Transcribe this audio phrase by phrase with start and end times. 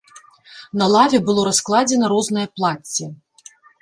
[0.81, 3.05] На лаве было раскладзена рознае плацце.